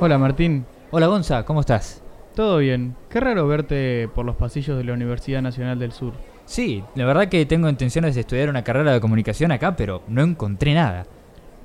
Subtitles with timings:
[0.00, 2.02] Hola Martín, Hola Gonza, ¿cómo estás?
[2.36, 2.94] ¿todo bien?
[3.10, 6.12] Qué raro verte por los pasillos de la Universidad Nacional del Sur.
[6.44, 10.22] Sí, la verdad que tengo intenciones de estudiar una carrera de comunicación acá, pero no
[10.22, 11.04] encontré nada.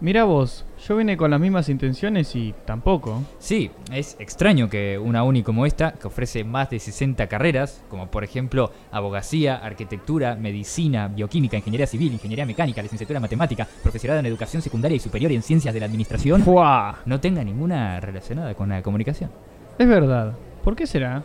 [0.04, 3.22] Mira vos, yo vine con las mismas intenciones y tampoco.
[3.40, 8.08] Sí, es extraño que una uni como esta, que ofrece más de 60 carreras, como
[8.08, 14.26] por ejemplo abogacía, arquitectura, medicina, bioquímica, ingeniería civil, ingeniería mecánica, licenciatura en matemática, profesorado en
[14.26, 17.00] educación secundaria y superior y en ciencias de la administración, ¡Fua!
[17.06, 19.32] no tenga ninguna relacionada con la comunicación.
[19.78, 20.34] Es verdad.
[20.66, 21.24] ¿Por qué será?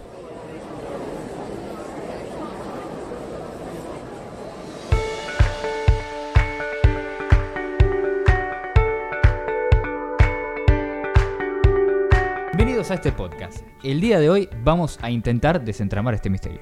[12.88, 13.66] Bienvenidos a este podcast.
[13.84, 16.60] El día de hoy vamos a intentar desentramar este misterio.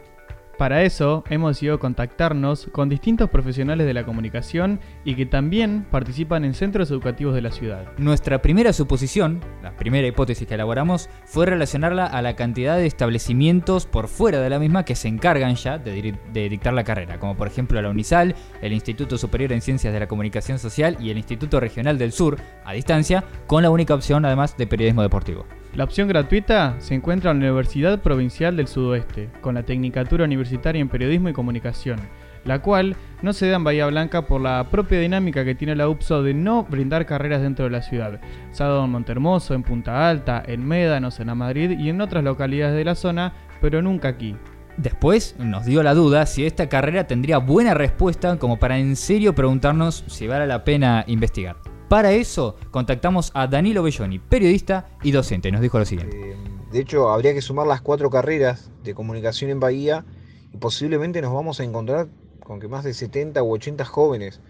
[0.58, 6.44] Para eso hemos decidido contactarnos con distintos profesionales de la comunicación y que también participan
[6.44, 7.92] en centros educativos de la ciudad.
[7.98, 13.86] Nuestra primera suposición, la primera hipótesis que elaboramos, fue relacionarla a la cantidad de establecimientos
[13.86, 17.36] por fuera de la misma que se encargan ya de, de dictar la carrera, como
[17.36, 21.18] por ejemplo la UNISAL, el Instituto Superior en Ciencias de la Comunicación Social y el
[21.18, 25.46] Instituto Regional del Sur, a distancia, con la única opción además de periodismo deportivo.
[25.74, 30.80] La opción gratuita se encuentra en la Universidad Provincial del Sudoeste, con la Tecnicatura Universitaria
[30.80, 32.00] en Periodismo y Comunicación,
[32.44, 35.88] la cual no se da en Bahía Blanca por la propia dinámica que tiene la
[35.88, 38.20] UPSO de no brindar carreras dentro de la ciudad.
[38.52, 42.24] Se ha dado en Montermoso, en Punta Alta, en Médanos, en Madrid y en otras
[42.24, 44.34] localidades de la zona, pero nunca aquí.
[44.78, 49.34] Después nos dio la duda si esta carrera tendría buena respuesta como para en serio
[49.34, 51.75] preguntarnos si vale la pena investigar.
[51.88, 55.52] Para eso contactamos a Danilo Belloni, periodista y docente.
[55.52, 56.32] Nos dijo lo siguiente.
[56.32, 56.36] Eh,
[56.72, 60.04] de hecho, habría que sumar las cuatro carreras de comunicación en Bahía
[60.52, 62.08] y posiblemente nos vamos a encontrar
[62.42, 64.40] con que más de 70 u 80 jóvenes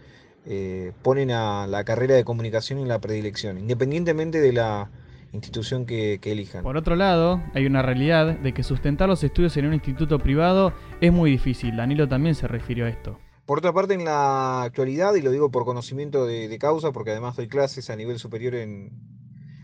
[0.46, 4.90] eh, ponen a la carrera de comunicación en la predilección, independientemente de la
[5.32, 6.62] institución que, que elijan.
[6.62, 10.72] Por otro lado, hay una realidad de que sustentar los estudios en un instituto privado
[11.02, 11.76] es muy difícil.
[11.76, 13.18] Danilo también se refirió a esto.
[13.46, 17.36] Por otra parte, en la actualidad, y lo digo por conocimiento de, causa, porque además
[17.36, 18.90] doy clases a nivel superior en,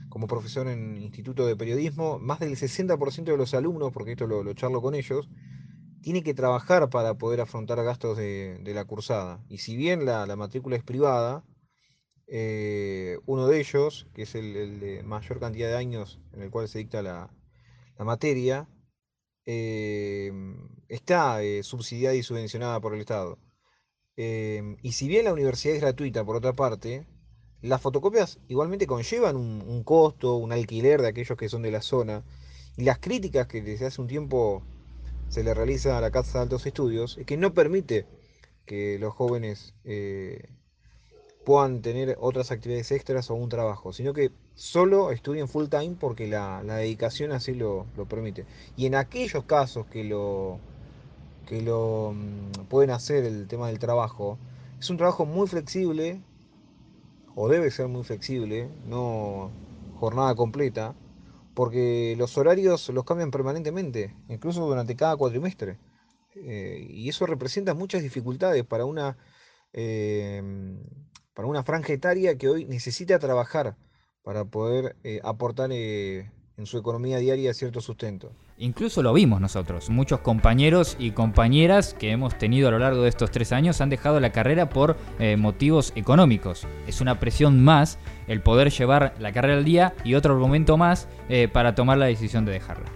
[0.08, 4.44] como profesor en Instituto de Periodismo, más del 60% de los alumnos, porque esto lo,
[4.44, 5.28] lo charlo con ellos,
[6.02, 9.42] tiene que trabajar para poder afrontar gastos de, la cursada.
[9.48, 11.44] Y si bien la, la matrícula es privada,
[12.26, 16.68] eh, uno de ellos, que es el, de mayor cantidad de años en el cual
[16.68, 17.30] se dicta la,
[17.98, 18.68] la materia,
[19.46, 20.32] eh,
[20.88, 23.38] está eh, subsidiada y subvencionada por el Estado.
[24.16, 27.06] Eh, y si bien la universidad es gratuita, por otra parte,
[27.62, 32.24] las fotocopias igualmente conllevan un, costo, un alquiler de aquellos que son de la zona.
[32.76, 34.62] Y las críticas que desde hace un tiempo
[35.28, 38.06] se le realiza a la Casa de Altos Estudios es que no permite
[38.66, 40.48] que los jóvenes eh,
[41.44, 46.28] puedan tener otras actividades extras o un trabajo, sino que solo estudien full time porque
[46.28, 48.46] la, la dedicación así lo, lo permite.
[48.76, 50.60] Y en aquellos casos que lo,
[51.46, 54.38] que lo mm, pueden hacer el tema del trabajo,
[54.78, 56.22] es un trabajo muy flexible,
[57.34, 59.50] o debe ser muy flexible, no
[59.96, 60.94] jornada completa,
[61.54, 65.78] porque los horarios los cambian permanentemente, incluso durante cada cuatrimestre.
[66.34, 69.18] Eh, y eso representa muchas dificultades para una,
[69.72, 70.42] eh,
[71.34, 73.76] para una franja etaria que hoy necesita trabajar
[74.22, 76.30] para poder eh, aportar eh,
[76.62, 78.30] en su economía diaria cierto sustento.
[78.56, 79.90] Incluso lo vimos nosotros.
[79.90, 83.90] Muchos compañeros y compañeras que hemos tenido a lo largo de estos tres años han
[83.90, 86.66] dejado la carrera por eh, motivos económicos.
[86.86, 91.08] Es una presión más el poder llevar la carrera al día y otro argumento más
[91.28, 92.86] eh, para tomar la decisión de dejarla.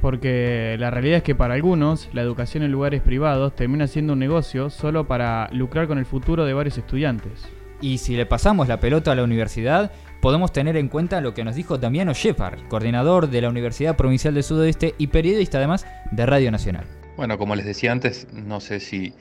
[0.00, 4.20] Porque la realidad es que para algunos la educación en lugares privados termina siendo un
[4.20, 7.48] negocio solo para lucrar con el futuro de varios estudiantes.
[7.80, 9.92] Y si le pasamos la pelota a la universidad,
[10.26, 14.34] podemos tener en cuenta lo que nos dijo Damiano Shepard, coordinador de la Universidad Provincial
[14.34, 16.84] del Sudoeste y periodista además de Radio Nacional.
[17.16, 19.14] Bueno, como les decía antes, no sé si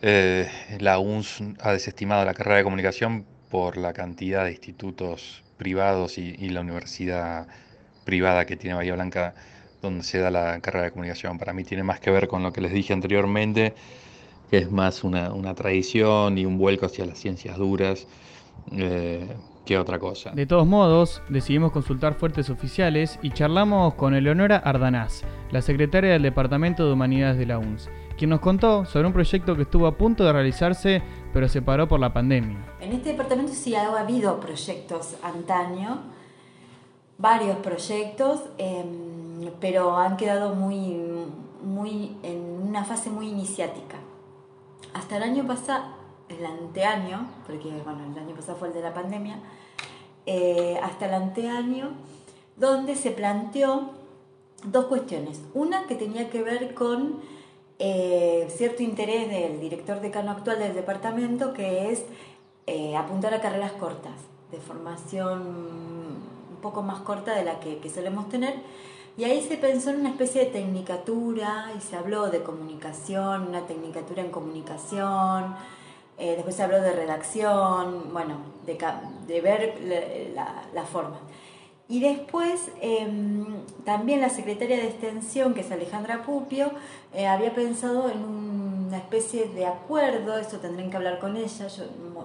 [0.00, 0.48] eh,
[0.78, 6.36] la UNS ha desestimado la carrera de comunicación por la cantidad de institutos privados y,
[6.50, 7.48] la universidad
[8.04, 9.34] privada que tiene Bahía Blanca
[9.82, 11.36] donde se da la carrera de comunicación.
[11.36, 13.74] Para mí tiene más que ver con lo que les dije anteriormente,
[14.52, 18.06] que es más una, una tradición y un vuelco hacia las ciencias duras
[18.70, 19.26] eh,
[19.68, 20.30] que otra cosa.
[20.30, 26.22] De todos modos, decidimos consultar fuertes oficiales y charlamos con Eleonora Ardanaz, la secretaria del
[26.22, 29.98] Departamento de Humanidades de la UNS, quien nos contó sobre un proyecto que estuvo a
[29.98, 31.02] punto de realizarse,
[31.34, 32.56] pero se paró por la pandemia.
[32.80, 35.98] En este departamento sí ha habido proyectos antaño,
[37.18, 38.86] varios proyectos, eh,
[39.60, 40.96] pero han quedado muy,
[41.62, 43.98] muy en una fase muy iniciática.
[44.94, 45.97] Hasta el año pasado,
[46.28, 49.38] el anteaño, porque bueno, el año pasado fue el de la pandemia,
[50.26, 51.90] eh, hasta el anteaño
[52.56, 53.90] donde se planteó
[54.64, 55.40] dos cuestiones.
[55.54, 57.20] Una que tenía que ver con
[57.78, 62.04] eh, cierto interés del director decano actual del departamento, que es
[62.66, 64.14] eh, apuntar a carreras cortas,
[64.50, 68.54] de formación un poco más corta de la que, solemos tener.
[69.16, 73.66] Y ahí se pensó en una especie de tecnicatura y se habló de comunicación, una
[73.66, 75.54] tecnicatura en comunicación,
[76.18, 78.36] eh, después se habló de redacción, bueno,
[78.66, 80.34] de, ver
[80.74, 81.16] la, forma.
[81.88, 83.46] Y después em,
[83.84, 86.72] también la secretaria de Extensión, que es Alejandra Pupio,
[87.14, 91.66] eh, había pensado en una especie de acuerdo, eso tendrían que hablar con ella,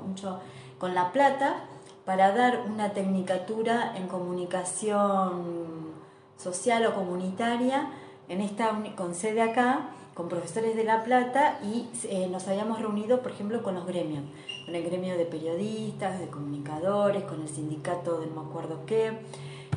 [0.08, 0.40] mucho
[0.80, 1.66] con La Plata,
[2.04, 5.94] para dar una tecnicatura en comunicación
[6.38, 7.90] social o comunitaria
[8.28, 13.22] en esta con sede acá con profesores de La Plata y eh, nos habíamos reunido,
[13.22, 14.24] por ejemplo, con los gremios,
[14.66, 19.20] con el gremio de periodistas, de comunicadores, con el sindicato de no me acuerdo qué,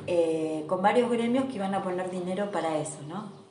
[0.07, 3.47] eh, con varios gremios que iban a poner dinero para eso, ¿no?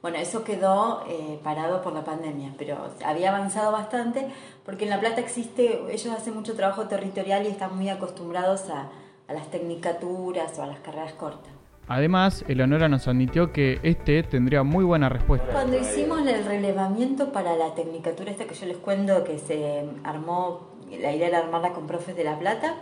[0.00, 4.28] Bueno, eso quedó eh, parado por la pandemia, pero había avanzado bastante
[4.64, 8.90] porque en La Plata existe, ellos hacen mucho trabajo territorial y están muy acostumbrados a,
[9.26, 11.57] a las tecnicaturas o a las carreras cortas.
[11.88, 15.48] Además, Eleonora nos admitió que este tendría muy buena respuesta.
[15.50, 20.68] Cuando hicimos el relevamiento para la tecnicatura esta que yo les cuento que se armó,
[20.90, 22.74] la idea era armarla con profes de La Plata,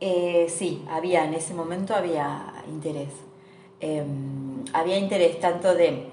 [0.00, 3.10] eh, sí, había, en ese momento había interés.
[3.80, 6.08] Em, había interés tanto de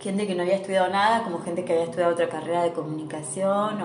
[0.00, 3.78] gente que no había estudiado nada como gente que había estudiado otra carrera de comunicación,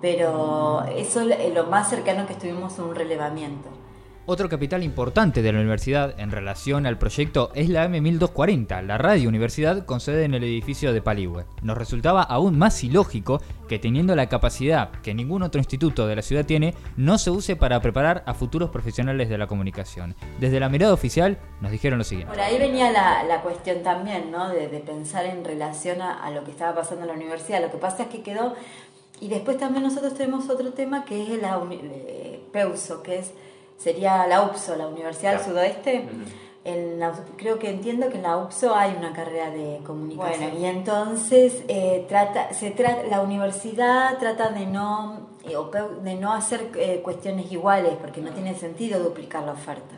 [0.00, 3.77] pero eso es lo más cercano que estuvimos a un relevamiento.
[4.30, 9.26] Otro capital importante de la universidad en relación al proyecto es la M1240, la radio
[9.26, 11.46] universidad con sede en el edificio de Paligüe.
[11.62, 16.20] Nos resultaba aún más ilógico que teniendo la capacidad que ningún otro instituto de la
[16.20, 20.14] ciudad tiene, no se use para preparar a futuros profesionales de la comunicación.
[20.38, 22.30] Desde la mirada oficial nos dijeron lo siguiente.
[22.30, 24.50] Por ahí venía la, cuestión también, ¿no?
[24.50, 27.62] De, pensar en relación a, lo que estaba pasando en la universidad.
[27.62, 28.54] Lo que pasa es que quedó...
[29.20, 31.40] Y después también nosotros tenemos otro tema que es el
[31.72, 33.32] eh, PEUSO, que es
[33.78, 36.08] sería la UPSO, la Universidad del Sudoeste.
[37.36, 40.58] creo que entiendo que en la UPSO hay una carrera de comunicación.
[40.58, 45.54] y entonces eh, trata, se trata, la universidad trata de no, eh,
[46.02, 49.94] de no hacer eh, cuestiones iguales, porque no tiene sentido duplicar la oferta.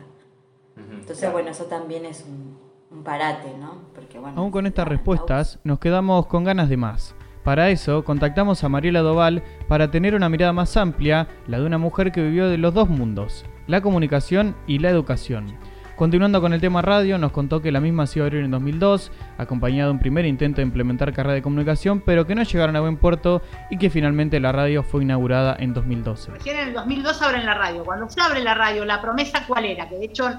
[0.77, 3.77] Entonces, bueno, eso también es un, parate, ¿no?
[3.93, 7.15] Porque, bueno, Aún con estas respuestas, nos quedamos con ganas de más.
[7.43, 11.77] Para eso, contactamos a Mariela Doval para tener una mirada más amplia, la de una
[11.77, 15.57] mujer que vivió de los dos mundos, la comunicación y la educación.
[15.95, 19.11] Continuando con el tema radio, nos contó que la misma se iba abrir en 2002,
[19.37, 22.81] acompañado de un primer intento de implementar carrera de comunicación, pero que no llegaron a
[22.81, 26.31] buen puerto y que finalmente la radio fue inaugurada en 2012.
[26.31, 27.85] Recién en el 2002 abren la radio.
[27.85, 29.87] Cuando se abre la radio, la promesa cuál era?
[29.87, 30.29] Que de hecho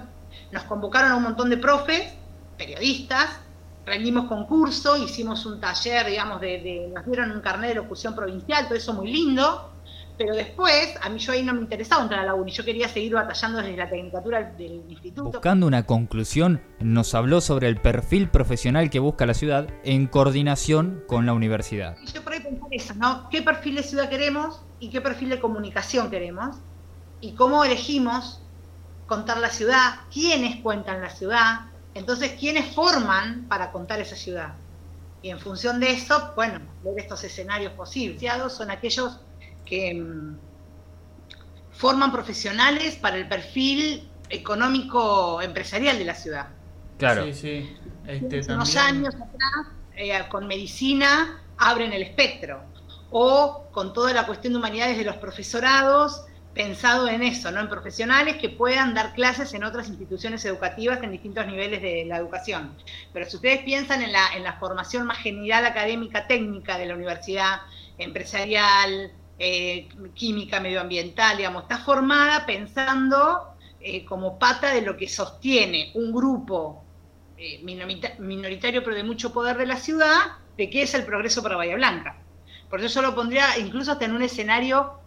[0.51, 2.13] nos convocaron a un montón de profes,
[2.59, 3.41] periodistas,
[3.87, 8.77] rendimos concurso, hicimos un taller, digamos, de, nos dieron un carnet de locución provincial, todo
[8.77, 9.72] eso muy lindo,
[10.19, 12.89] pero después, a mí yo ahí no me interesaba entrar a la uni, yo quería
[12.89, 15.31] seguir batallando desde la tecnicatura del instituto.
[15.31, 21.03] Buscando una conclusión, nos habló sobre el perfil profesional que busca la ciudad en coordinación
[21.07, 21.97] con la universidad.
[22.03, 23.29] Y yo por ahí pensar eso, ¿no?
[23.31, 26.57] ¿Qué perfil de ciudad queremos y qué perfil de comunicación queremos?
[27.21, 28.41] Y cómo elegimos
[29.07, 34.55] contar la ciudad, quiénes cuentan la ciudad, entonces, ¿quiénes forman para contar esa ciudad?
[35.21, 38.23] Y en función de eso, bueno, ver estos escenarios posibles.
[38.53, 39.21] Son aquellos
[39.65, 40.39] que mm,
[41.73, 46.49] forman profesionales para el perfil económico empresarial de la ciudad.
[46.99, 47.25] Claro.
[47.25, 47.77] Sí, sí.
[48.07, 52.63] Este, unos años atrás, eh, con medicina, abren el espectro.
[53.11, 57.61] O con toda la cuestión de humanidades de los profesorados, pensado en eso, ¿no?
[57.61, 62.19] En profesionales que puedan dar clases en otras instituciones educativas en distintos niveles de la
[62.19, 62.75] educación.
[63.13, 66.95] Pero si ustedes piensan en la, en la formación más general académica técnica de la
[66.95, 67.61] universidad,
[67.99, 75.91] empresarial, eh, química, medioambiental, digamos, está formada pensando eh, como pata de lo que sostiene
[75.95, 76.85] un grupo
[77.37, 77.61] eh,
[78.19, 80.19] minoritario pero de mucho poder de la ciudad,
[80.57, 82.19] de qué es el progreso para Bahía Blanca.
[82.71, 85.03] Por eso yo lo pondría incluso hasta en un escenario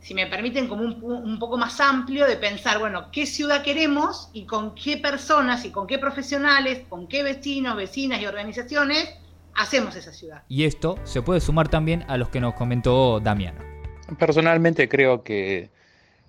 [0.00, 4.46] si me permiten, como un, poco más amplio de pensar, bueno, qué ciudad queremos y
[4.46, 9.14] con qué personas y con qué profesionales, con qué vecinos, vecinas y organizaciones
[9.54, 10.42] hacemos esa ciudad.
[10.48, 13.69] Y esto se puede sumar también a los que nos comentó Damiano.
[14.18, 15.70] Personalmente creo que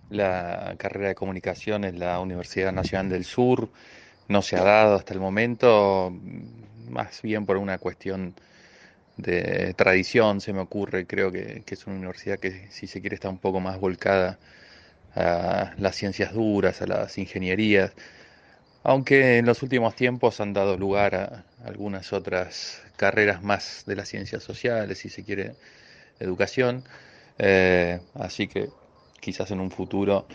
[0.09, 3.69] la carrera de comunicación en la Universidad Nacional del Sur
[4.27, 6.13] no se ha dado hasta el momento,
[6.89, 8.35] más bien por una cuestión
[9.17, 11.07] de tradición, se me ocurre.
[11.07, 14.39] Creo que, es una universidad que, si se quiere, está un poco más volcada
[15.15, 17.93] a las ciencias duras, a las ingenierías.
[18.83, 24.09] aunque en los últimos tiempos han dado lugar a algunas otras carreras más de las
[24.09, 25.55] ciencias sociales, si se quiere,
[26.19, 26.83] educación.
[27.43, 28.69] Eh, así que
[29.19, 30.27] quizás en un futuro,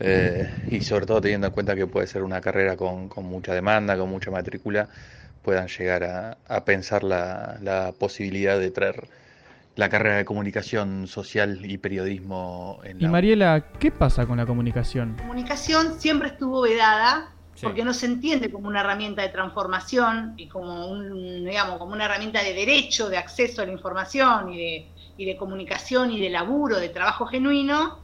[0.00, 3.96] eh, y sobre todo teniendo en cuenta que puede ser una carrera con, mucha demanda,
[3.98, 4.88] con mucha matrícula,
[5.42, 9.06] puedan llegar a, pensar la, posibilidad de traer
[9.74, 13.04] la carrera de comunicación social y periodismo en la...
[13.06, 15.14] Y Mariela, ¿qué pasa con la comunicación?
[15.18, 17.32] La comunicación siempre estuvo vedada
[17.62, 22.06] porque no se entiende como una herramienta de transformación y como, un, digamos, como una
[22.06, 24.86] herramienta de derecho, de acceso a la información y de,
[25.16, 27.98] y de comunicación y de laburo, de trabajo genuino,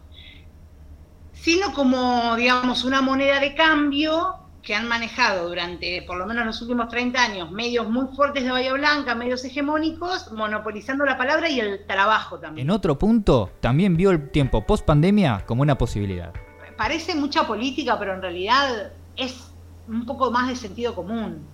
[1.32, 6.62] sino como, digamos, una moneda de cambio que han manejado durante por lo menos los
[6.62, 11.58] últimos 30 años medios muy fuertes de Bahía Blanca, medios hegemónicos, monopolizando la palabra y
[11.58, 12.68] el trabajo también.
[12.68, 16.32] En otro punto, también vio el tiempo post pandemia como una posibilidad.
[16.76, 19.52] Parece mucha política, pero en realidad es
[19.88, 21.44] un poco más de sentido común.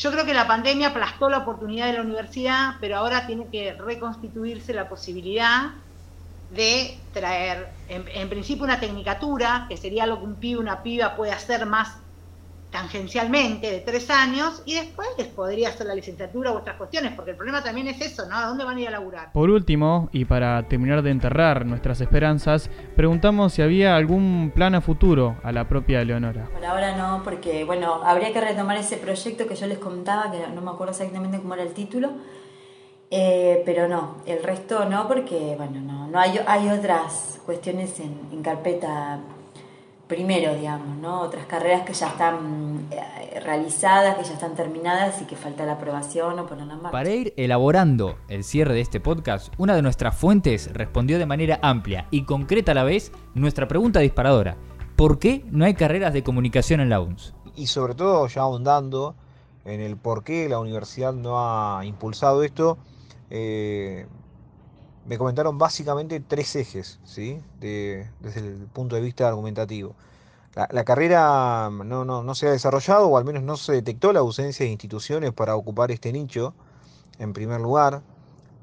[0.00, 3.74] Yo creo que la pandemia aplastó la oportunidad de la universidad, pero ahora tiene que
[3.74, 5.72] reconstituirse la posibilidad
[6.48, 11.14] de traer, en, en principio, una tecnicatura, que sería lo que un pibe, una piba
[11.16, 11.98] puede hacer más
[12.70, 17.32] tangencialmente de tres años y después les podría hacer la licenciatura u otras cuestiones, porque
[17.32, 18.36] el problema también es eso, ¿no?
[18.36, 19.32] ¿A dónde van a ir a laburar?
[19.32, 24.80] Por último, y para terminar de enterrar nuestras esperanzas, preguntamos si había algún plan a
[24.80, 26.48] futuro a la propia Leonora.
[26.52, 30.38] Por ahora no, porque bueno, habría que retomar ese proyecto que yo les contaba, que
[30.54, 32.10] no me acuerdo exactamente cómo era el título,
[33.10, 38.20] eh, pero no, el resto no, porque bueno, no, no hay, hay otras cuestiones en,
[38.30, 39.18] en carpeta
[40.10, 41.20] primero, digamos, ¿no?
[41.20, 45.74] Otras carreras que ya están eh, realizadas, que ya están terminadas y que falta la
[45.74, 46.90] aprobación o ponerla en marcha.
[46.90, 51.60] Para ir elaborando el cierre de este podcast, una de nuestras fuentes respondió de manera
[51.62, 54.56] amplia y concreta a la vez nuestra pregunta disparadora.
[54.96, 57.32] ¿Por qué no hay carreras de comunicación en la UNS?
[57.54, 59.14] Y sobre todo, ya ahondando
[59.64, 62.78] en el por qué la universidad no ha impulsado esto,
[63.30, 64.08] eh,
[65.06, 67.40] me comentaron básicamente tres ejes, ¿sí?
[67.58, 69.94] desde el punto de vista argumentativo.
[70.54, 74.66] La, carrera no, no, se ha desarrollado, o al menos no se detectó la ausencia
[74.66, 76.54] de instituciones para ocupar este nicho,
[77.18, 78.02] en primer lugar,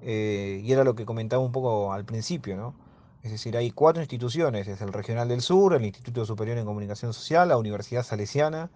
[0.01, 2.75] eh, y era lo que comentaba un poco al principio, ¿no?
[3.24, 7.13] Es decir, hay cuatro instituciones, es el Regional del Sur, el Instituto Superior en Comunicación
[7.13, 8.70] Social, la Universidad Salesiana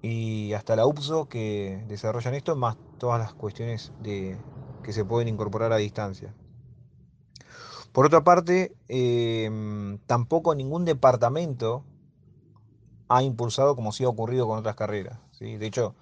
[0.00, 4.36] y hasta la UPSO que desarrollan esto, más todas las cuestiones de,
[4.82, 6.34] que se pueden incorporar a distancia.
[7.92, 11.84] Por otra parte, em, tampoco ningún departamento
[13.08, 15.18] ha impulsado como sí ha ocurrido con otras carreras.
[15.40, 15.94] De hecho,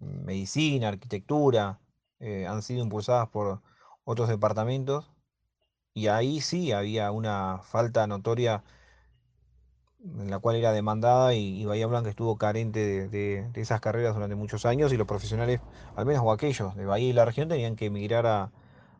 [0.00, 1.80] medicina, arquitectura,
[2.20, 3.60] eh, han sido impulsadas por
[4.04, 5.10] otros departamentos
[5.94, 8.64] y ahí sí había una falta notoria
[10.04, 14.66] en la cual era demandada y, Bahía Blanca estuvo carente de, esas carreras durante muchos
[14.66, 15.60] años y los profesionales,
[15.96, 18.50] al menos o aquellos de Bahía y la región, tenían que emigrar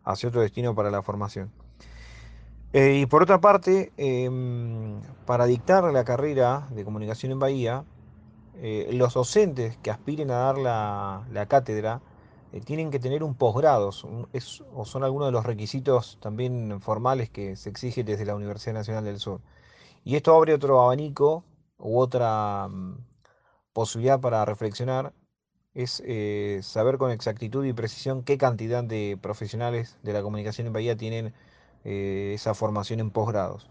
[0.04, 1.52] hacia otro destino para la formación.
[2.74, 7.84] Eh, y por otra parte, em, para dictar la carrera de comunicación en Bahía,
[8.56, 12.00] eh, los docentes que aspiren a dar la, cátedra
[12.52, 17.54] eh, tienen que tener un posgrado, o son algunos de los requisitos también formales que
[17.56, 19.40] se exigen desde la Universidad Nacional del Sur.
[20.04, 21.44] Y esto abre otro abanico
[21.78, 22.98] u otra mm,
[23.72, 25.12] posibilidad para reflexionar,
[25.74, 26.02] es
[26.66, 31.34] saber con exactitud y precisión qué cantidad de profesionales de la comunicación en Bahía tienen
[31.84, 33.68] eh, esa formación en posgrados.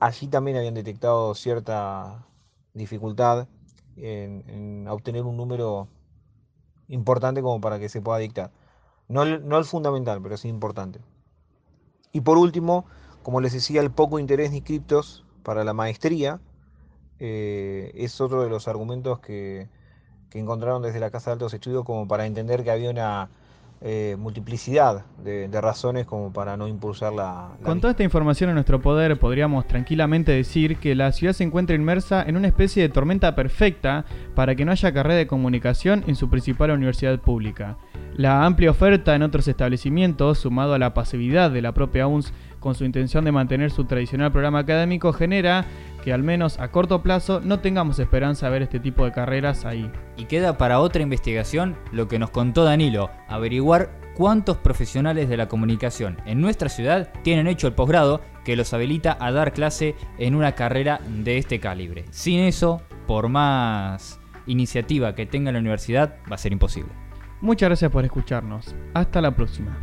[0.00, 2.26] Allí también habían detectado cierta
[2.74, 3.48] dificultad
[3.96, 5.88] en, obtener un número
[6.88, 8.50] importante como para que se pueda dictar.
[9.08, 11.00] No el, fundamental, pero sí importante.
[12.12, 12.86] Y por último,
[13.22, 16.40] como les decía, el poco interés de inscriptos para la maestría
[17.18, 19.68] eh, es otro de los argumentos que,
[20.30, 23.30] que encontraron desde la Casa de Altos Estudios como para entender que había una
[23.88, 28.80] eh, multiplicidad de, razones como para no impulsar la, Con toda esta información en nuestro
[28.80, 33.36] poder, podríamos tranquilamente decir que la ciudad se encuentra inmersa en una especie de tormenta
[33.36, 37.78] perfecta para que no haya carrera de comunicación en su principal universidad pública.
[38.16, 42.32] La amplia oferta en otros establecimientos, sumado a la pasividad de la propia UNS
[42.66, 45.66] con su intención de mantener su tradicional programa académico, genera
[46.02, 49.64] que al menos a corto plazo no tengamos esperanza de ver este tipo de carreras
[49.64, 49.88] ahí.
[50.16, 55.46] Y queda para otra investigación lo que nos contó Danilo, averiguar cuántos profesionales de la
[55.46, 60.34] comunicación en nuestra ciudad tienen hecho el posgrado que los habilita a dar clase en
[60.34, 62.06] una carrera de este calibre.
[62.10, 64.18] Sin eso, por más
[64.48, 66.90] iniciativa que tenga la universidad, va a ser imposible.
[67.40, 68.74] Muchas gracias por escucharnos.
[68.92, 69.78] Hasta la próxima.